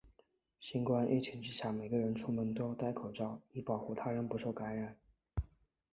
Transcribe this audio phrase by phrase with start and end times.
[0.59, 4.97] 新冠疫情之下，每个人出门都要带口罩，以保护他人不受感染。